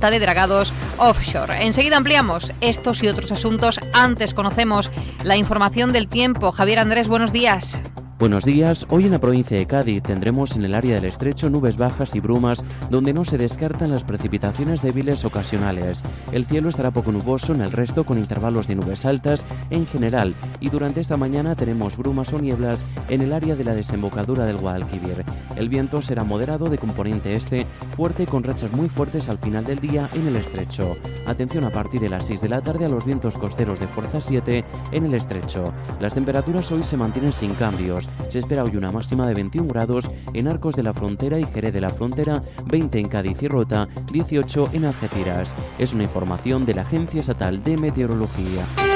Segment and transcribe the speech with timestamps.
[0.00, 1.64] de dragados offshore.
[1.64, 3.80] Enseguida ampliamos estos y otros asuntos.
[3.92, 4.90] Antes conocemos
[5.24, 6.52] la información del tiempo.
[6.52, 7.82] Javier Andrés, buenos días.
[8.18, 8.86] Buenos días.
[8.88, 12.20] Hoy en la provincia de Cádiz tendremos en el área del estrecho nubes bajas y
[12.20, 16.02] brumas donde no se descartan las precipitaciones débiles ocasionales.
[16.32, 20.34] El cielo estará poco nuboso en el resto con intervalos de nubes altas en general
[20.60, 24.56] y durante esta mañana tenemos brumas o nieblas en el área de la desembocadura del
[24.56, 25.22] Guadalquivir.
[25.54, 29.80] El viento será moderado de componente este, fuerte con rachas muy fuertes al final del
[29.80, 30.96] día en el estrecho.
[31.26, 34.22] Atención a partir de las 6 de la tarde a los vientos costeros de fuerza
[34.22, 35.64] 7 en el estrecho.
[36.00, 40.10] Las temperaturas hoy se mantienen sin cambios se espera hoy una máxima de 21 grados
[40.32, 43.88] en Arcos de la Frontera y Jerez de la Frontera, 20 en Cádiz y Rota,
[44.12, 45.54] 18 en Algeciras.
[45.78, 48.95] Es una información de la Agencia Estatal de Meteorología.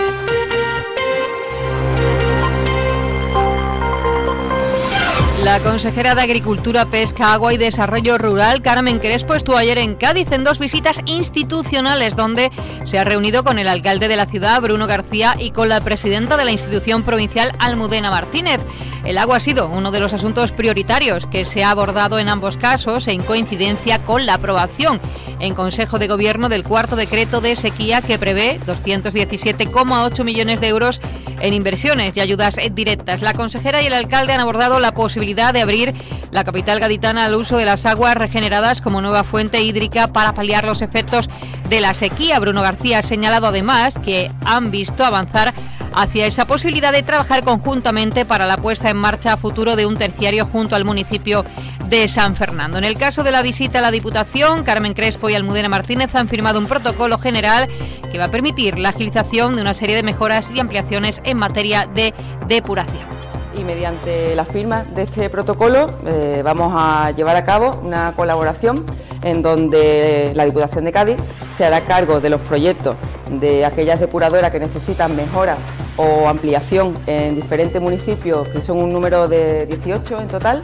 [5.45, 10.31] La consejera de Agricultura, Pesca, Agua y Desarrollo Rural, Carmen Crespo, estuvo ayer en Cádiz
[10.33, 12.51] en dos visitas institucionales donde
[12.85, 16.37] se ha reunido con el alcalde de la ciudad, Bruno García, y con la presidenta
[16.37, 18.61] de la institución provincial, Almudena Martínez.
[19.05, 22.59] El agua ha sido uno de los asuntos prioritarios que se ha abordado en ambos
[22.59, 25.01] casos en coincidencia con la aprobación
[25.41, 31.01] en Consejo de Gobierno del cuarto decreto de sequía que prevé 217,8 millones de euros
[31.41, 33.23] en inversiones y ayudas directas.
[33.23, 35.95] La consejera y el alcalde han abordado la posibilidad de abrir
[36.33, 40.65] la capital gaditana al uso de las aguas regeneradas como nueva fuente hídrica para paliar
[40.65, 41.29] los efectos
[41.69, 42.41] de la sequía.
[42.41, 45.55] Bruno García ha señalado además que han visto avanzar
[45.95, 50.47] hacia esa posibilidad de trabajar conjuntamente para la puesta en marcha futuro de un terciario
[50.47, 51.45] junto al municipio
[51.89, 52.79] de San Fernando.
[52.79, 56.29] En el caso de la visita a la Diputación, Carmen Crespo y Almudena Martínez han
[56.29, 57.67] firmado un protocolo general
[58.13, 61.87] que va a permitir la agilización de una serie de mejoras y ampliaciones en materia
[61.87, 62.15] de
[62.47, 63.20] depuración
[63.57, 68.85] y mediante la firma de este protocolo eh, vamos a llevar a cabo una colaboración
[69.23, 71.17] en donde la Diputación de Cádiz
[71.51, 72.97] se hará cargo de los proyectos
[73.31, 75.57] de aquellas depuradoras que necesitan mejora
[75.97, 80.63] o ampliación en diferentes municipios, que son un número de 18 en total,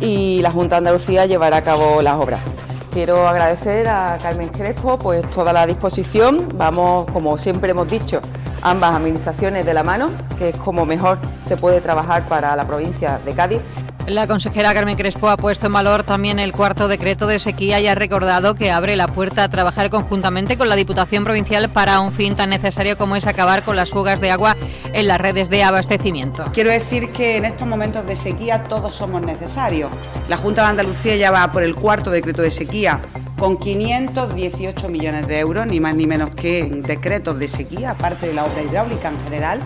[0.00, 2.40] y la Junta de Andalucía llevará a cabo las obras.
[2.92, 6.48] Quiero agradecer a Carmen Crespo pues toda la disposición.
[6.56, 8.20] Vamos, como siempre hemos dicho,
[8.62, 13.18] ambas administraciones de la mano, que es como mejor se puede trabajar para la provincia
[13.24, 13.60] de Cádiz.
[14.06, 17.86] La consejera Carmen Crespo ha puesto en valor también el cuarto decreto de sequía y
[17.86, 22.12] ha recordado que abre la puerta a trabajar conjuntamente con la Diputación Provincial para un
[22.12, 24.56] fin tan necesario como es acabar con las fugas de agua
[24.92, 26.44] en las redes de abastecimiento.
[26.52, 29.90] Quiero decir que en estos momentos de sequía todos somos necesarios.
[30.28, 33.00] La Junta de Andalucía ya va por el cuarto decreto de sequía
[33.38, 38.34] con 518 millones de euros, ni más ni menos que decretos de sequía, aparte de
[38.34, 39.60] la obra hidráulica en general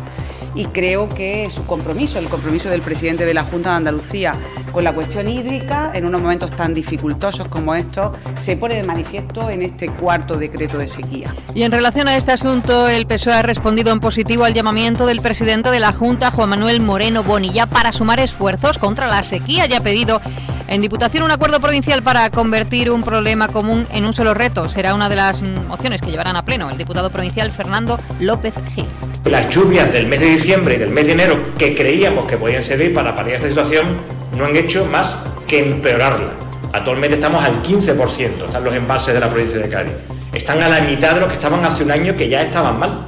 [0.56, 4.34] y creo que su compromiso, el compromiso del presidente de la Junta de Andalucía
[4.72, 9.50] con la cuestión hídrica en unos momentos tan dificultosos como estos se pone de manifiesto
[9.50, 11.34] en este cuarto decreto de sequía.
[11.55, 15.21] Y en relación a este asunto, el PSOE ha respondido en positivo al llamamiento del
[15.21, 19.75] presidente de la Junta, Juan Manuel Moreno Bonilla, para sumar esfuerzos contra la sequía y
[19.75, 20.21] ha pedido
[20.69, 24.69] en Diputación un acuerdo provincial para convertir un problema común en un solo reto.
[24.69, 28.87] Será una de las mociones que llevarán a pleno el diputado provincial Fernando López Gil.
[29.26, 32.62] Las lluvias del mes de diciembre y del mes de enero que creíamos que podían
[32.62, 33.97] servir para paliar esta situación
[34.38, 36.31] no han hecho más que empeorarla.
[36.72, 39.92] Actualmente estamos al 15%, están los embalses de la provincia de Cádiz.
[40.32, 43.04] Están a la mitad de los que estaban hace un año que ya estaban mal.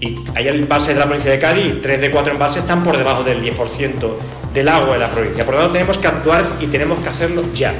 [0.00, 2.96] Y hay embalses de la provincia de Cádiz y 3 de 4 embalses están por
[2.96, 4.10] debajo del 10%
[4.54, 5.44] del agua de la provincia.
[5.44, 7.74] Por lo tanto, tenemos que actuar y tenemos que hacerlo ya.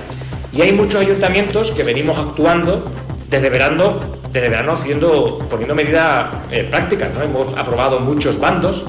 [0.52, 2.84] Y hay muchos ayuntamientos que venimos actuando
[3.30, 7.16] desde verano desde verano haciendo, poniendo medidas eh, prácticas.
[7.16, 7.22] ¿no?
[7.22, 8.84] Hemos aprobado muchos bandos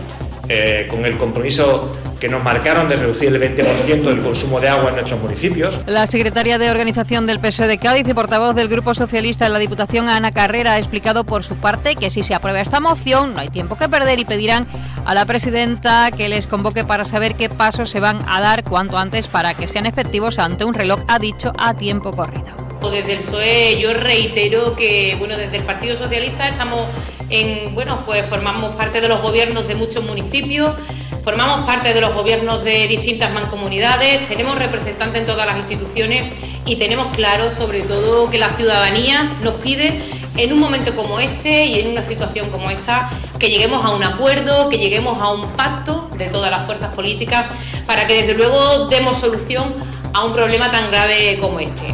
[0.48, 4.90] eh, con el compromiso que nos marcaron de reducir el 20% del consumo de agua
[4.90, 5.78] en nuestros municipios.
[5.88, 9.60] La secretaria de Organización del PSOE de Cádiz y portavoz del Grupo Socialista en la
[9.60, 13.42] Diputación, Ana Carrera, ha explicado por su parte que si se aprueba esta moción no
[13.42, 14.66] hay tiempo que perder y pedirán
[15.04, 18.98] a la presidenta que les convoque para saber qué pasos se van a dar cuanto
[18.98, 22.63] antes para que sean efectivos ante un reloj, ha dicho, a tiempo corrido.
[22.92, 26.88] Desde el PSOE yo reitero que bueno, desde el Partido Socialista estamos
[27.30, 30.76] en, bueno, pues formamos parte de los gobiernos de muchos municipios,
[31.24, 36.34] formamos parte de los gobiernos de distintas mancomunidades, tenemos representantes en todas las instituciones
[36.66, 40.00] y tenemos claro sobre todo que la ciudadanía nos pide
[40.38, 43.10] en un momento como este y en una situación como esta
[43.40, 47.46] que lleguemos a un acuerdo, que lleguemos a un pacto de todas las fuerzas políticas
[47.86, 49.74] para que desde luego demos solución
[50.14, 51.94] a un problema tan grave como este.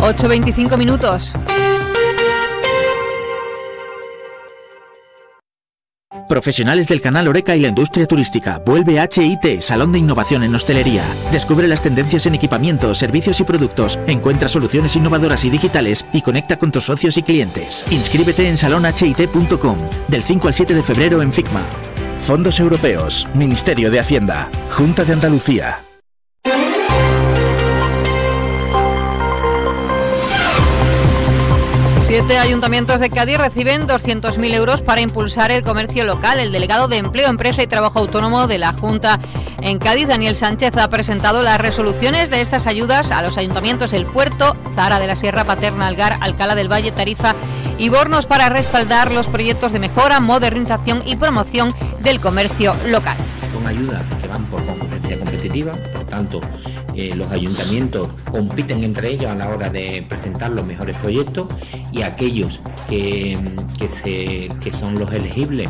[0.00, 1.32] 8.25 minutos.
[6.28, 8.58] Profesionales del canal Oreca y la industria turística.
[8.64, 11.04] Vuelve HIT, Salón de Innovación en Hostelería.
[11.30, 13.98] Descubre las tendencias en equipamiento, servicios y productos.
[14.06, 17.84] Encuentra soluciones innovadoras y digitales y conecta con tus socios y clientes.
[17.90, 21.62] Inscríbete en salonhit.com del 5 al 7 de febrero en Figma.
[22.20, 25.82] Fondos Europeos, Ministerio de Hacienda, Junta de Andalucía.
[32.24, 36.38] Siete ayuntamientos de Cádiz reciben 200.000 euros para impulsar el comercio local.
[36.38, 39.18] El delegado de Empleo, Empresa y Trabajo Autónomo de la Junta
[39.60, 44.06] en Cádiz, Daniel Sánchez, ha presentado las resoluciones de estas ayudas a los ayuntamientos El
[44.06, 47.34] Puerto, Zara de la Sierra, Paterna, Algar, Alcalá del Valle, Tarifa
[47.76, 53.16] y Bornos para respaldar los proyectos de mejora, modernización y promoción del comercio local.
[53.52, 56.40] Son ayudas que van por competencia competitiva, por tanto,
[56.94, 61.48] eh, los ayuntamientos compiten entre ellos a la hora de presentar los mejores proyectos
[61.90, 63.38] y aquellos que,
[63.88, 65.68] se, son los elegibles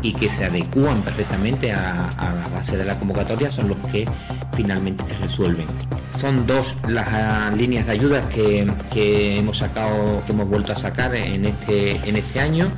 [0.00, 4.04] y que se adecúan perfectamente a, la base de la convocatoria son los que
[4.54, 5.66] finalmente se resuelven.
[6.18, 10.76] Son dos las ah, líneas de ayudas que, que, hemos sacado, que hemos vuelto a
[10.76, 12.70] sacar en este, en este año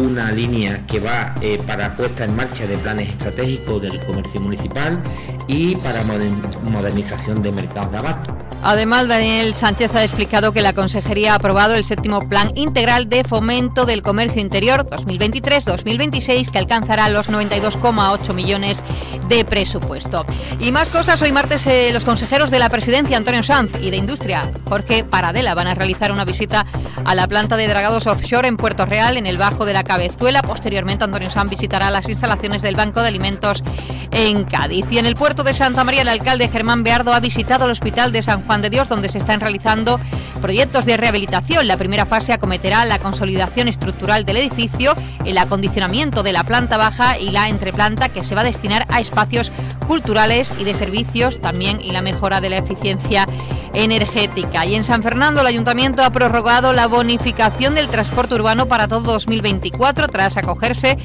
[0.00, 5.00] una línea que va eh, para puesta en marcha de planes estratégicos del comercio municipal
[5.46, 8.39] y para modernización de mercados de abasto.
[8.62, 13.24] Además, Daniel Sánchez ha explicado que la Consejería ha aprobado el séptimo Plan Integral de
[13.24, 18.82] Fomento del Comercio Interior 2023-2026 que alcanzará los 92,8 millones
[19.28, 20.26] de presupuesto.
[20.58, 23.96] Y más cosas, hoy martes eh, los consejeros de la Presidencia, Antonio Sanz, y de
[23.96, 26.66] Industria, Jorge Paradela, van a realizar una visita
[27.04, 30.42] a la planta de dragados offshore en Puerto Real, en el Bajo de la Cabezuela.
[30.42, 33.62] Posteriormente, Antonio Sanz visitará las instalaciones del Banco de Alimentos
[34.10, 34.86] en Cádiz.
[34.90, 38.12] Y en el puerto de Santa María, el alcalde Germán Beardo ha visitado el Hospital
[38.12, 40.00] de San Juan de Dios, donde se están realizando
[40.40, 41.66] proyectos de rehabilitación.
[41.66, 47.18] La primera fase acometerá la consolidación estructural del edificio, el acondicionamiento de la planta baja
[47.18, 49.52] y la entreplanta que se va a destinar a espacios
[49.86, 53.26] culturales y de servicios también y la mejora de la eficiencia
[53.74, 54.66] energética.
[54.66, 59.12] Y en San Fernando el ayuntamiento ha prorrogado la bonificación del transporte urbano para todo
[59.12, 60.98] 2024 tras acogerse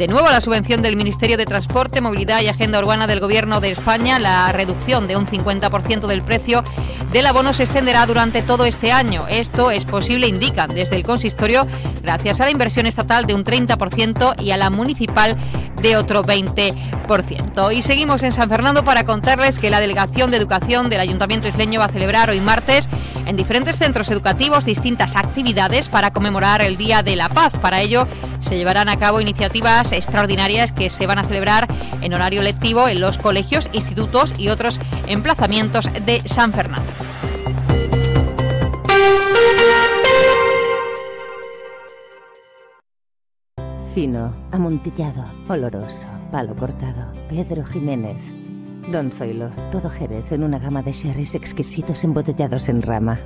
[0.00, 3.70] de nuevo la subvención del Ministerio de Transporte, Movilidad y Agenda Urbana del Gobierno de
[3.70, 4.18] España.
[4.18, 6.64] La reducción de un 50% del precio
[7.12, 9.26] del abono se extenderá durante todo este año.
[9.28, 11.66] Esto es posible, indican desde el consistorio,
[12.00, 15.36] gracias a la inversión estatal de un 30% y a la municipal
[15.82, 17.74] de otro 20%.
[17.74, 21.78] Y seguimos en San Fernando para contarles que la Delegación de Educación del Ayuntamiento Isleño
[21.78, 22.88] va a celebrar hoy martes
[23.26, 27.52] en diferentes centros educativos distintas actividades para conmemorar el Día de la Paz.
[27.60, 28.06] Para ello
[28.40, 31.68] se llevarán a cabo iniciativas extraordinarias que se van a celebrar
[32.00, 36.90] en horario lectivo en los colegios, institutos y otros emplazamientos de San Fernando.
[43.94, 47.12] Fino, amontillado, oloroso, palo cortado.
[47.28, 48.32] Pedro Jiménez.
[48.90, 53.18] Don Zoilo, todo Jerez en una gama de sherries exquisitos embotellados en rama.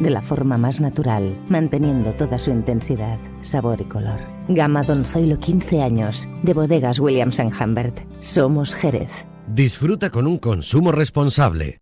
[0.00, 4.20] De la forma más natural, manteniendo toda su intensidad, sabor y color.
[4.48, 8.00] Gama Don Zoilo 15 años, de bodegas Williams⁇ Humbert.
[8.20, 9.26] Somos Jerez.
[9.46, 11.80] Disfruta con un consumo responsable.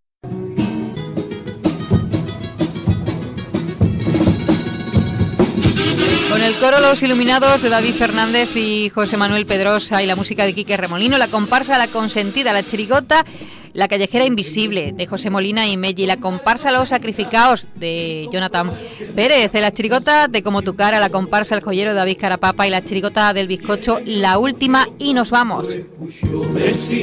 [6.44, 10.52] el coro Los Iluminados de David Fernández y José Manuel Pedrosa y la música de
[10.52, 13.24] Quique Remolino, la comparsa La Consentida, la chirigota
[13.74, 18.70] la callejera invisible de José Molina y Melli, la comparsa Los Sacrificados de Jonathan
[19.14, 22.70] Pérez, la chirigota de Como tu cara, la comparsa El joyero de David Carapapa y
[22.70, 25.66] la chirigota del bizcocho La Última y nos vamos.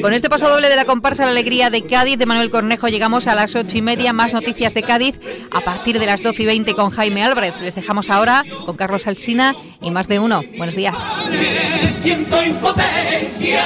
[0.01, 3.27] Con este paso doble de la comparsa La Alegría de Cádiz de Manuel Cornejo llegamos
[3.27, 5.19] a las ocho y media, más noticias de Cádiz
[5.51, 7.53] a partir de las doce y veinte con Jaime Álvarez.
[7.61, 10.41] Les dejamos ahora con Carlos Alsina y más de uno.
[10.57, 10.95] Buenos días.
[11.97, 13.65] Siento impotencia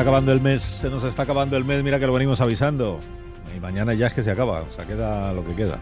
[0.00, 3.00] Acabando el mes, se nos está acabando el mes, mira que lo venimos avisando.
[3.56, 5.78] Y mañana ya es que se acaba, o sea, queda lo que queda.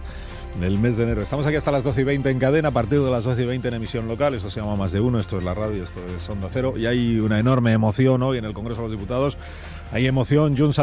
[0.60, 1.20] del mes de enero.
[1.20, 3.46] Estamos aquí hasta las 12 y 20 en cadena, a partir de las 12 y
[3.46, 4.32] 20 en emisión local.
[4.34, 6.74] Esto se llama Más de Uno, esto es la radio, esto es Onda Cero.
[6.76, 9.36] Y hay una enorme emoción hoy en el Congreso de los Diputados.
[9.92, 10.78] Hay emoción, Junts